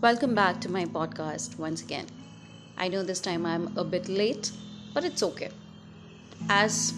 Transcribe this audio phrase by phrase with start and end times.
[0.00, 2.06] Welcome back to my podcast once again.
[2.76, 4.52] I know this time I'm a bit late,
[4.94, 5.50] but it's okay.
[6.48, 6.94] As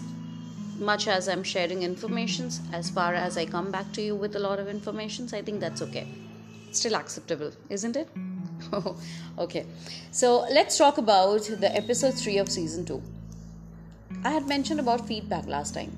[0.77, 4.39] much as I'm sharing informations, as far as I come back to you with a
[4.39, 6.13] lot of informations, I think that's okay.
[6.73, 8.07] Still acceptable, isn't it?
[9.39, 9.65] okay.
[10.11, 13.01] So let's talk about the episode 3 of season 2.
[14.23, 15.91] I had mentioned about feedback last time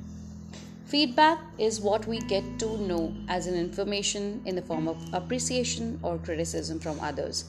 [0.94, 6.00] Feedback is what we get to know as an information in the form of appreciation
[6.04, 7.46] or criticism from others.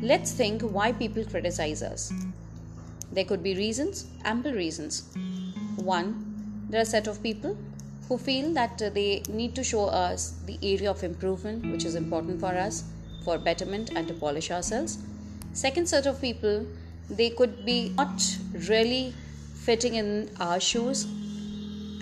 [0.00, 2.10] Let's think why people criticize us.
[3.12, 5.12] There could be reasons, ample reasons.
[5.76, 7.54] One, there are a set of people
[8.08, 12.40] who feel that they need to show us the area of improvement which is important
[12.40, 12.84] for us
[13.26, 14.96] for betterment and to polish ourselves.
[15.52, 16.64] Second set of people,
[17.10, 18.38] they could be not
[18.70, 19.12] really
[19.52, 21.06] fitting in our shoes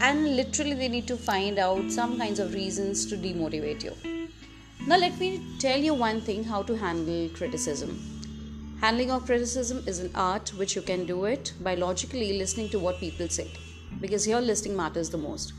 [0.00, 3.92] and literally they need to find out some kinds of reasons to demotivate you.
[4.86, 7.98] Now let me tell you one thing how to handle criticism.
[8.80, 12.80] Handling of criticism is an art which you can do it by logically listening to
[12.80, 13.48] what people say
[14.00, 15.52] because your listening matters the most.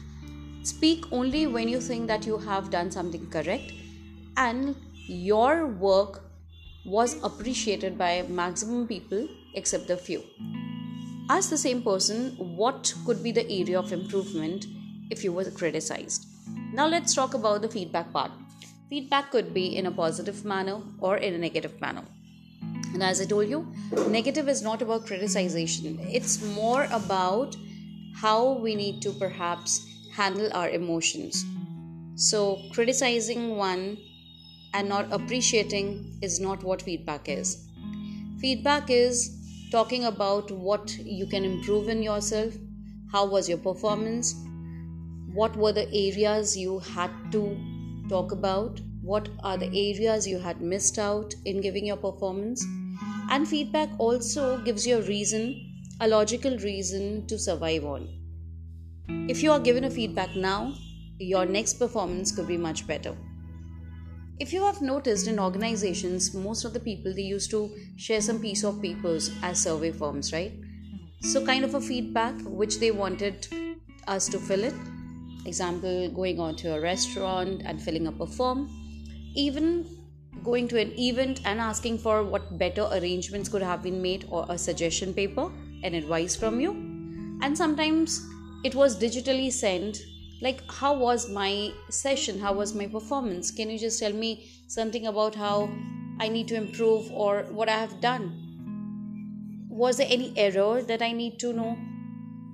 [0.63, 3.71] Speak only when you think that you have done something correct
[4.35, 6.23] and your work
[6.85, 10.21] was appreciated by maximum people except the few
[11.29, 14.65] Ask the same person what could be the area of improvement
[15.09, 16.27] if you were criticized.
[16.73, 18.31] Now let's talk about the feedback part.
[18.89, 22.03] Feedback could be in a positive manner or in a negative manner.
[22.93, 23.73] And as I told you,
[24.09, 27.55] negative is not about criticization, it's more about
[28.15, 31.45] how we need to perhaps handle our emotions.
[32.15, 33.97] So, criticizing one
[34.73, 37.65] and not appreciating is not what feedback is.
[38.39, 39.42] Feedback is
[39.73, 42.53] talking about what you can improve in yourself,
[43.11, 44.35] how was your performance,
[45.33, 47.57] what were the areas you had to
[48.07, 52.63] talk about, what are the areas you had missed out in giving your performance.
[53.31, 55.43] And feedback also gives you a reason,
[55.99, 58.07] a logical reason to survive on.
[59.27, 60.75] If you are given a feedback now,
[61.17, 63.17] your next performance could be much better
[64.39, 68.39] if you have noticed in organizations most of the people they used to share some
[68.39, 70.53] piece of papers as survey forms right?
[71.21, 73.47] So kind of a feedback which they wanted
[74.07, 74.73] us to fill it
[75.45, 78.69] example going on to a restaurant and filling up a form.
[79.35, 79.85] Even
[80.43, 84.45] going to an event and asking for what better arrangements could have been made or
[84.49, 85.51] a suggestion paper
[85.83, 86.71] an advice from you.
[87.41, 88.25] And sometimes
[88.63, 89.97] it was digitally sent
[90.43, 92.39] like how was my session?
[92.39, 93.49] How was my performance?
[93.49, 94.31] Can you just tell me
[94.67, 95.69] something about how
[96.23, 98.25] i need to improve or what i have done?
[99.69, 101.77] Was there any error that i need to know?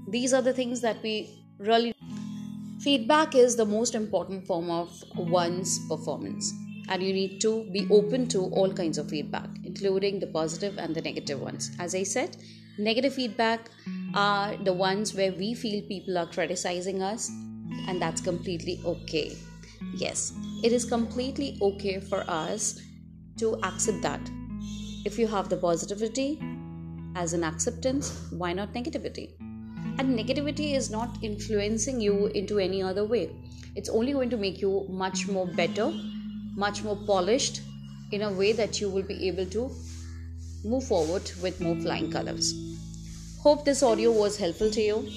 [0.08, 1.16] These are the things that we
[1.58, 1.94] really
[2.84, 6.54] feedback is the most important form of one's performance
[6.88, 10.96] and you need to be open to all kinds of feedback including the positive and
[10.96, 11.72] the negative ones.
[11.80, 12.38] As i said
[12.78, 13.70] negative feedback
[14.14, 17.30] are the ones where we feel people are criticizing us
[17.90, 19.36] and that's completely okay.
[19.96, 20.34] Yes,
[20.64, 22.82] it is completely okay for us
[23.38, 24.22] to accept that.
[25.06, 26.40] If you have the positivity
[27.16, 29.30] as an acceptance, why not negativity?
[29.98, 33.32] And negativity is not influencing you into any other way.
[33.76, 35.92] It's only going to make you much more better,
[36.56, 37.62] much more polished
[38.12, 39.72] in a way that you will be able to
[40.64, 42.54] move forward with more flying colors.
[43.42, 45.10] Hope this audio was helpful to you.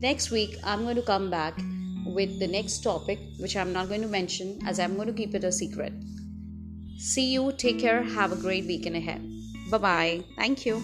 [0.00, 1.58] Next week, I'm going to come back
[2.06, 5.34] with the next topic, which I'm not going to mention as I'm going to keep
[5.34, 5.92] it a secret.
[6.98, 9.22] See you, take care, have a great weekend ahead.
[9.70, 10.24] Bye bye.
[10.36, 10.82] Thank you.